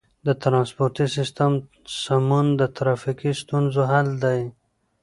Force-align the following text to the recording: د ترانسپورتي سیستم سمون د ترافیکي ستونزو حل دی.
د 0.25 0.27
ترانسپورتي 0.43 1.05
سیستم 1.15 1.51
سمون 2.01 2.45
د 2.59 2.61
ترافیکي 2.77 3.31
ستونزو 3.41 3.81
حل 3.91 4.09
دی. 4.23 4.41